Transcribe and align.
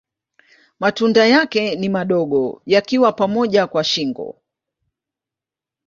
Matunda 0.79 1.25
yake 1.27 1.75
ni 1.75 1.89
madogo 1.89 2.61
yakiwa 2.65 3.11
pamoja 3.13 3.67
kwa 3.67 3.83
shingo. 3.83 4.35